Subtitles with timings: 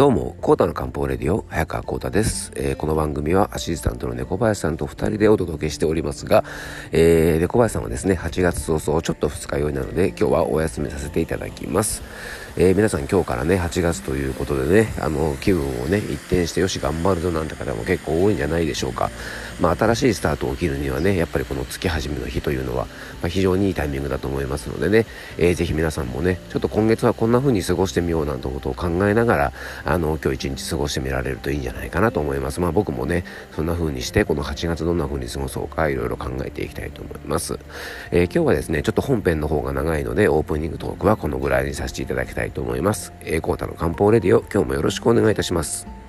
[0.00, 6.42] どうも、コータの漢方レディオ、早川コータです、えー、この番組はアシスタントの猫林さんと2人でお届けしておりますが、
[6.90, 12.02] えー、猫林さんはですね、8月早々ちょっと二日酔いなので、今日はお休みさせていただきます。
[12.56, 19.10] えー、皆さん今日からね、8月ということでね、あの、気分をね、一転してよし頑張るぞなんて方も結構多いんじゃないでしょうか。
[19.60, 22.86] まあ、新しいスタートを切るにはね、やっぱりこの月始めの日というのは、
[23.22, 25.06] まあ、非常にいいタイミングだと思いますのでね、
[25.38, 29.52] えー、ぜひ皆さんもね、ちょっと今月はこんな風に過ごしてみようなんてことを考えながら、
[29.84, 32.60] あの、今日一日過ごしてみられるといいんじゃないかなと思います。
[32.60, 37.58] まあ、僕もね、そんな風にして、この8月どんな風に過ごそうか、いろいろ考えていきたいと思います。
[38.10, 43.12] えー、今日はですね、ちょっと本編の方が長いので、オープニングトークはこのぐらいにさせていただきたいたいと思います。
[43.20, 45.99] えー、コータの漢方レディオ、今日もよろしくお願いいたします。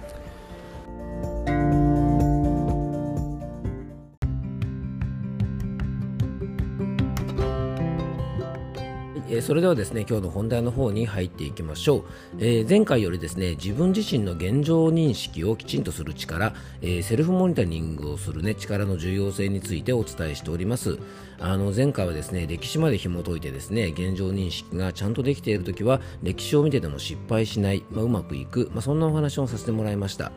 [9.42, 12.04] それではですね今日の本題の方に入っていきましょう、
[12.40, 20.98] えー、前回よりですね自分自身の現状認識をきちんとする力、えー、セルフモニタリングをする、ね、力の重要性についてお伝えしております。
[21.40, 30.32] あの前回はですね歴史まで紐解いてですね現状認識がちゃんとできている時は歴史を見てても失敗しない、まあ、うまくいく、まあ、そんなお話をさせてもらいました。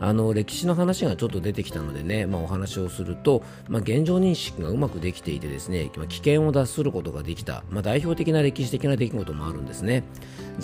[0.00, 10.04] あの歴史の話がちょっと出てきたのでね、まあ、お話をすると、まあ、現状認識がうまくできていてですね、まあ、危険を脱することができた、まあ、代表的な歴史的な出来事もあるんですね。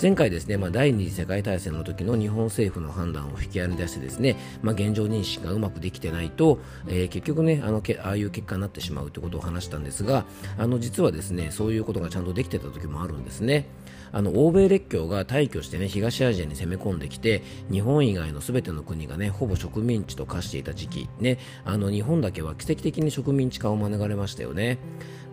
[0.01, 10.25] 前回ですね、まあ、第二次世界大戦の時の日本政府の判断を引き合いに出してですね、まあ、現状認識がうまくできてないと、えー、結局ねあのけああいう結果になってしまうということを話したんですが
[10.57, 13.67] あの実はですねそういうことがちゃんとできてた時もあるんですね。
[14.13, 24.77] あの欧米列強が大挙してね東アジアに攻め込んできて日本以外の全ての国がねほぼ植民地と化していた時期ねあの日本だけは奇跡的に植民地化を免れましたよね。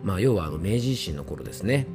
[0.03, 1.85] まあ要はあの明治維新の頃ですね。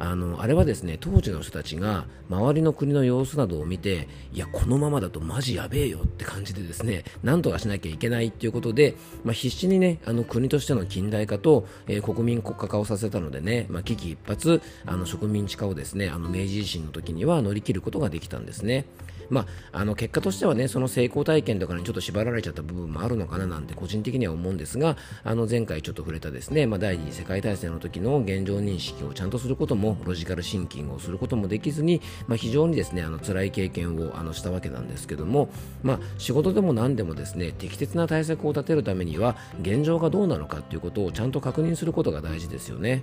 [0.00, 18.86] あのあれはですね当時の人たちが周りの国の様子などを見ていやこのままだとマジやべえよって感じでですねなんとかしなきゃいけないっていうことで、まあ、必死にねあの国としての近代化と、えー、国民国家化をさせたのでね、まあ、危機一髪あの植民地化をですねあの明治維新の時には乗り切ることができたんですね。
[19.30, 35.48] まあ、あの結果としてはねその成功体験とかにちょっと縛られちゃった部分もあるのかななんて個人的には思うんですがあの前回ちょっと触れたですね、まあ、第二次世界大戦の時の現状認識をちゃんとすることもロジカルシンキングをすることもできずに、まあ、非常にですねあの辛い経験をあのしたわけなんですけども、
[35.82, 43.02] まあ、仕事でも何でもですね適切な対策を立てるためには現状がどうなのかということをちゃんと確認することが大事ですよね。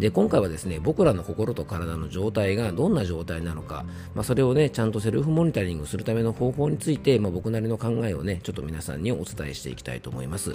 [0.00, 3.84] で今回はですね僕らの心と体の状態がどんな状態なのか、
[4.14, 10.54] まあ、それをねちゃんとセルフモニタリングするための方法について、まあ、僕なりの考えをねちょっと皆さんにお伝えしていきたいと思います。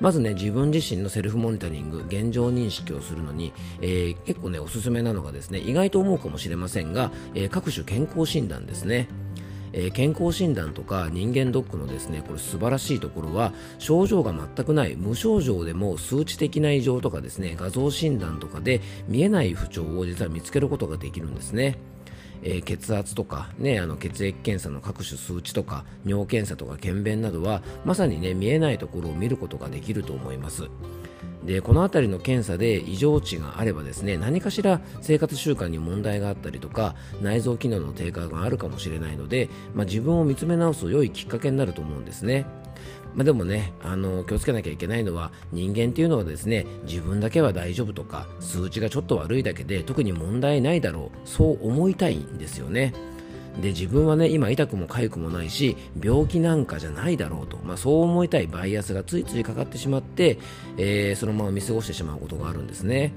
[0.00, 9.06] まずね自分自身のセルフモニタリング現状認識をするのに、えー、結構ねおすすめなのがですね意外と思うかもしれませんが、えー、各種健康診断ですね。
[9.72, 21.78] えー、健康診断とか人間ドックのですねこれ素晴らしいところは症状が全くない無症状でも数値的な異常とかですね画像診断とかで見えない不調を実は見つけることができるんですね。
[22.44, 30.68] えー、血圧とか、ね、あの血液検査の各種数値とか尿検査とか検便などはまさに、ね、見えないところを見ることができると思います。
[31.44, 42.46] でこの辺りの検査で異常値があればですね何かしら生活習慣に問題があったりとか内臓機能の低下があるかもしれないので、まあ、自分を見つめ直す良いきっかけになると思うんですね。
[43.14, 52.94] まあ、でもねあの気をつけなきゃいけないのは人間っていうのはですね自分だけは大丈夫とか数値がちょっと悪いだけで特に問題ないだろうそう思いたいんですよね。
[53.60, 60.38] で自分はね今痛くも痒くもないし病気なんかじゃないだろうと、まあ、そう思いたいバイアスがついついかかってしまって、
[60.78, 63.12] えー、そのまま見過ごしてしまうことがあるんですね。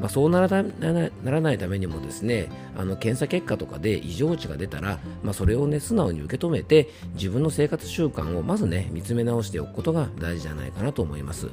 [0.00, 11.48] まあ、そうならならないためにもですねあの検査結果とかで異常値が出たら、まあ、それを、ね、素直に受け止めて自分の生活習慣をまずね見つめ直しておくことが大事じゃないかなと思います。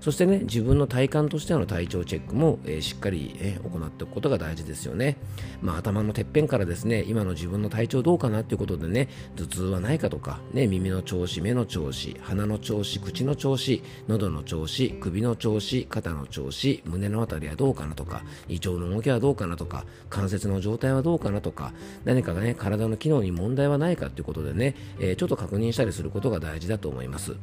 [0.00, 5.16] そしてね自分の体感としての体調チェックも、えー、しっかり、えー、行っておくことが大事ですよね、
[5.60, 21.72] まあ、頭のてっぺんからですね今の自分の体調どうかなっていうことでね頭痛はないかとか、ね、耳の調子目の調子鼻の調子口の調子喉の調子首の調子肩の調子胸の辺りはどうかなとか胃腸の動きはどうかなとか関節の状態はどうかなとか
[22.04, 27.36] 何かがね体の機能に問題はないかということでね、えー、ちょっと確認したりすることが大事だと思います。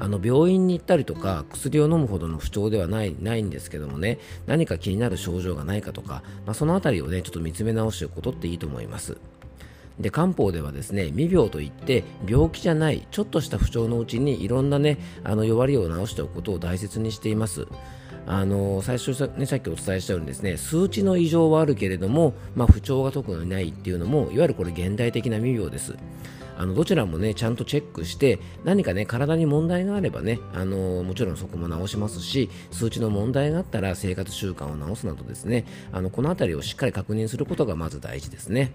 [0.00, 9.16] あの病院に行ったりとか薬を飲むほどの不調ではないないんですけどもね何か気になる症状がないかとか、まあ、その辺りをねちょっと見つめ直しておくことっていいと思います。
[10.00, 17.66] で漢方ではですね未病といって病気じゃないちょっとした不調のうちにいろんなねあの弱りを治しておくことを大切にしています。
[18.26, 25.94] あの最初、ね、さっきお伝えしたようにですね数値の異常はあるけれども、まあ、不調が特にないっていうのもいわゆるこれ現代的な未病です。
[26.56, 38.72] あのどちらもねちゃんとチェックして何かね体に問題があればねあのもちろんそこも直しますし数値の問題があったら生活習慣を直すなどですねあのこの辺りをしっかり確認することがまず大事ですね。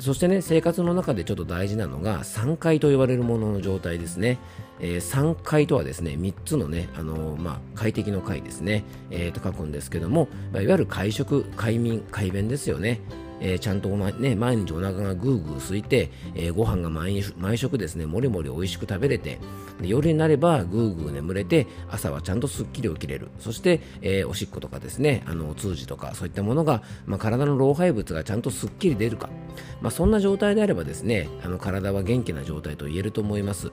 [0.00, 4.38] そしてね、生活の中でちょっと大事なのが、3階と言われるものの状態ですね。
[4.78, 13.00] えー、3階とはですね、3つのね、あのー、まあ、快適の階ですね、えー、と書くんですけども、いわゆる会食、快眠、快便ですよね。
[13.40, 19.38] えー、ちゃんと、まね、毎日お腹がぐーぐー空いて、えー、ご飯が毎毎食ですね、もりもり美味しく食べれて、
[19.80, 23.28] で夜になればぐーぐー眠れて、朝はちゃんとすっきり起きれる。
[23.38, 29.30] そして、えー、おしっことかですね、あの、お通じとか、そういったものが、まあ、体の老廃物がちゃんとすっきり出るか。
[29.80, 33.70] まあ、そんな状態であればですね、あの、体は元気な状態と言えると思います。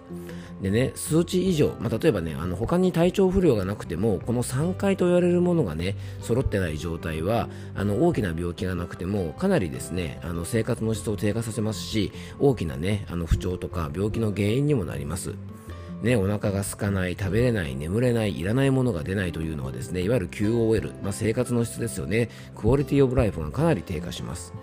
[0.61, 15.33] でね、数値以上、まあ、例えばね、あの、他に体調不良がなくても、この3回と言われるものがね、揃ってない状態は、あの、大きな病気がなくても、かなりですね、あの、生活の質を低下させますし、大きなね、あの、不調とか病気の原因にもなります。
[16.01, 24.53] ね、お腹が空かない、食べれない、眠れない、いらないものが出ないというのはですね、いわゆる QOL、まあ、生活の質ですよね、クオリティオブライフがかなり低下します。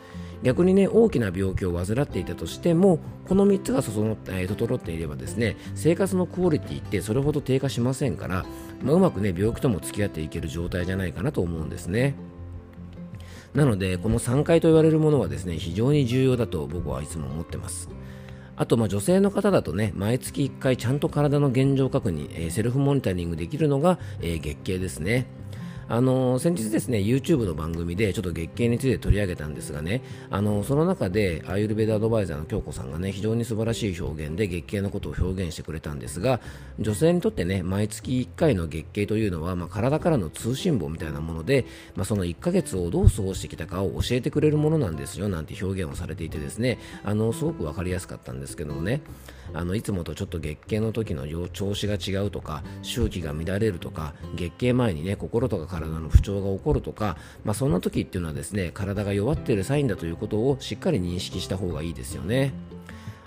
[0.42, 2.98] 逆にね大きな病気を患っていたとしても
[3.28, 8.44] この3つが整って、え整っていればですね生活のクオリティってそれほど低下しませんから、
[8.82, 12.14] まあ、うまくね病気とも付き合っていける状態じゃないかなと思うんですね。
[13.54, 17.88] なのでこの3回と言われるものはですね非常に重要だと僕はいつも思ってます。
[18.54, 25.26] あと、まあ、女性の方だとね、毎月1回ちゃんと体の現状確認、えー、セルフモニタリングできるのが、えー、月経ですね。
[25.88, 36.40] あの先日ですね YouTube の番組でちょっと月経について取り上げたんですがねあのその中でアイルベダアドバイザーの京子さんがね非常に素晴らしい表現で月経のことを表現してくれたんですが
[36.78, 49.00] 女性にとってね毎月1回の月経というのは、まあ、体からの通信簿みたいなもので、まあ、その1ヶ月をどう過ごしてきたかを教えてくれるものなんですよなんて表現をされていてですねあのすごく分かりやすかったんですけどもね。
[49.54, 62.52] あのいつもとちょっと月経の時の調子が違うとか周期が乱れるとか月経前にね心とか体の不調が起こるとか、まあ、そんな時っていうのはですね体が弱っているサインだということをしっかり認識した方がいいですよね。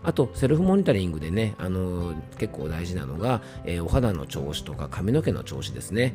[0.03, 6.13] あと、セルフモニタリングでね、あのー、結構大事なのが、えー、お肌の調子とか髪の毛の調子ですね。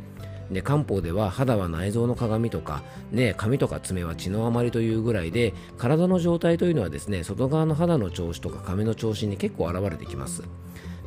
[0.53, 10.43] で漢方では肌は内臓の鏡とか、ね、髪とか爪は血の余りというぐらいで体の状態というのはですね外側の肌の調子とか髪の調子に結構現れてきます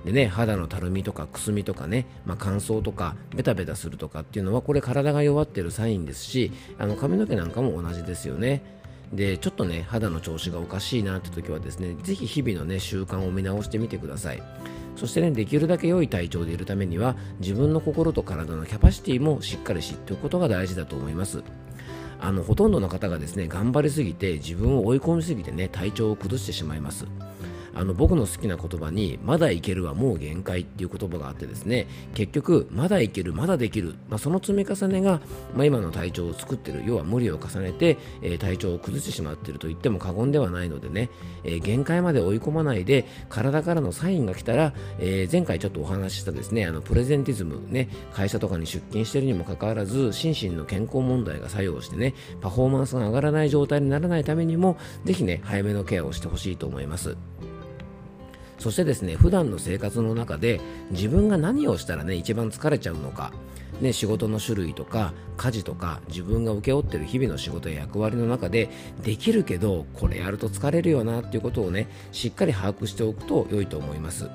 [0.06, 8.62] でね肌のたるみとかくすみとかね、まあ、乾燥とかベタベタするとかっていうのはこれ体が弱ってるサインですしあの髪の毛なんかも同じですよね。
[9.14, 14.42] でちょっとね肌の調子がおかしいなって時はですねぜひ日々のね習慣を見直してみてください。
[14.96, 21.44] そしてねできるだけ良い体調でいるためには自分の心と体のキャパシティもしっかり知っておくことが大事だと思います。
[22.20, 27.06] あのほとんどの方がですね頑張りすぎて自分を追い込みすぎてね体調を崩してしまいます。
[27.76, 35.22] あの僕の好きな言葉にまだいけるはもう限界っていう言葉があってですね結局まだいけるまだできる、まあ、その積み重ねが、
[35.56, 41.10] まあ、今の体調を作ってる要は無理を重ねて、えー、体調を崩してしまっていると言っても過言ではないのでね、
[41.44, 57.18] えー、限界まで追い込まないで体からのサインが来たら、えー、前回ちょっとお話ししたですねあのプレゼンティズムね会社とかに出勤しているにもかかわらず心身の健康問題が作用してねパフォーマンスが上がらない状態にならないためにもぜひね早めのケアをしてほしいと思います。
[58.64, 63.34] そしてですね普段の生活の中で自分が何をしたらね一番疲れちゃうのか
[63.82, 68.70] ね、仕事の種類とか家事とか自分が請け負ってる日々の仕事や役割の中で
[69.04, 74.30] できるけどこれやると疲れるよなっていうことをねしっかり把握しておくと良いと思います。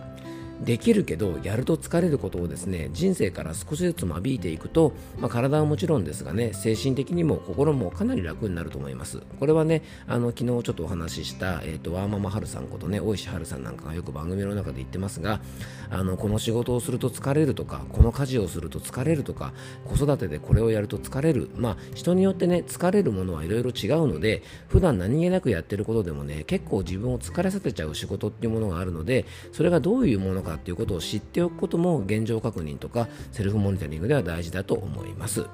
[0.65, 9.23] できるけどやると疲れることをですね人生から少しずつ間引いていくと、まあ、体はもちろんですがね精神的にも心もかなり楽になると思います。
[9.39, 15.41] これはねあの昨日ちょっとお話しした、えーと、ワーママハルさんことね大石春さんなんかがよく番組の中で言ってますが
[15.91, 19.53] あのこの仕事をすると疲れるとかこの家事をすると疲れるとか
[19.85, 21.51] 子育てでこれをやると疲れる。
[21.57, 35.47] まあ人によってね疲れるものはいろいろ違うので普段何気なくやってることでもね結構自分を疲れさせちゃう仕事っていうものがあるのでそれがどういうものかっていうことを知っておくことも現状確認とかセルフモニタリングでは大事だと思います。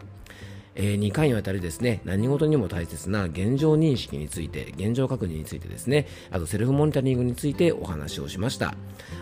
[0.77, 8.75] えー、2回にわたりですね、何事にも大切な現状認識について、現状確認についてですね、あとセルフモニタリングについてお話をしました。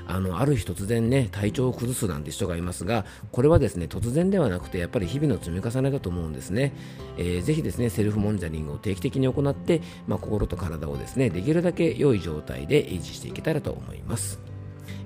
[0.07, 6.73] あの、ある日突然ね、体調を崩すなんて人がいますが、これはですね、突然ではなくて、やっぱり日々の積み重ねだと思うんですね。
[7.19, 14.52] えー、ぜひですね、セルフモニタリングを定期的に行って、まあ、心と体をですね、できるだけ良い状態で維持していけたらと思います。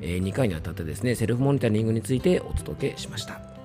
[0.01, 3.56] 2回にわたってですねセルフモニタリングについてお届けしました。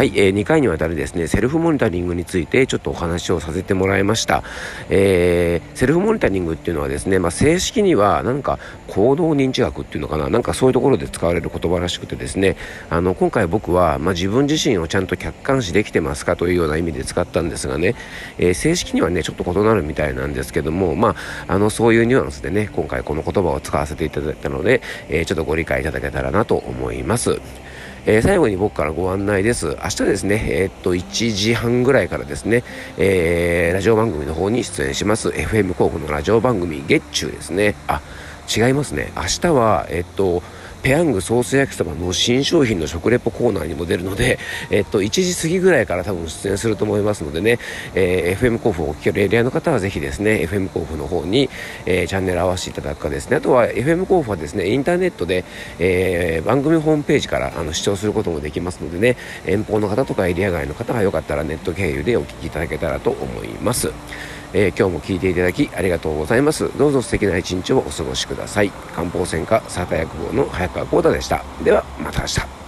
[0.00, 4.42] はい、えー、2回にわたりですね、セルフモニタリングについてちょっとお話をさせてもらいました。
[4.88, 12.56] えー、セルフモニタリングっていうのはですね、まあ、正式にはなんか行動認知学っていうのかな、なんかそういうところで使われる言葉らしくてですね、
[12.88, 17.94] あの、今回僕は、まあ、自分自身をちゃんと客観視できてますかというような意味で使ったんですがね、
[18.38, 21.14] えー、正式にはね、ちょっと異なるみたいなんですけども、ま
[21.46, 24.80] あ、あの、そういうニュアンスでね、今回この言葉を使わせていただいたので、
[25.10, 27.38] えー、ちょっとご理解いただけたらなと思います。
[28.06, 29.76] えー、最後に僕からご案内です。
[29.82, 32.64] 明日ですね、えー、っと、1時半ぐらいからですね、
[32.96, 35.28] えー、ラジオ番組の方に出演します。
[35.28, 37.74] FM 広告のラジオ番組、月中ですね。
[37.86, 38.00] あ、
[38.54, 39.12] 違いますね。
[39.16, 40.42] 明日は、えっと、
[40.82, 44.38] ペヤングソース焼きそばの新商品の食レポコーナーにも出るので、
[44.70, 47.58] えっと、1時過ぎぐらいから多分出演すると思いますのでね、
[47.94, 51.50] えー、FM 甲府をお聞けるエリアの方はぜひですね、FM 甲府の方に、
[51.86, 55.44] えー、チャンネル合わせていただくかですね、あとは FM 甲府はですね、インターネットで、
[55.78, 63.92] えー、番組ホームページからあの視聴することもできますのでね、遠方の方とかエリア外の方がよかったらネット経由でお聞きいただけたらと思います。
[64.52, 66.76] えー、今日も聞いていただきありがとうございます。
[66.76, 68.70] どうぞ素敵な一日をお過ごしください。
[68.94, 71.44] 漢方専科佐賀薬房の早川幸太でした。
[71.62, 72.59] では、また明日。